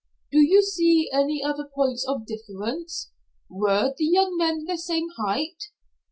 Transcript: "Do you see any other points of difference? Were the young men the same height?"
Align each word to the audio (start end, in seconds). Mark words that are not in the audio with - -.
"Do 0.31 0.39
you 0.39 0.63
see 0.63 1.11
any 1.13 1.43
other 1.43 1.63
points 1.63 2.03
of 2.07 2.25
difference? 2.25 3.11
Were 3.51 3.93
the 3.95 4.05
young 4.05 4.35
men 4.35 4.63
the 4.65 4.75
same 4.79 5.09
height?" 5.09 5.65